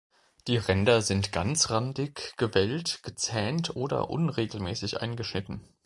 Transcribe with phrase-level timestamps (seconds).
[0.47, 5.61] Die Ränder sind ganzrandig, gewellt, gezähnt oder unregelmäßig eingeschnitten.